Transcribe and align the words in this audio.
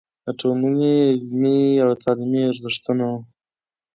د 0.25 0.27
ټولنې 0.39 0.95
علمي 1.15 1.61
او 1.83 1.89
تعليمي 2.03 2.41
ارزښتونو 2.51 3.09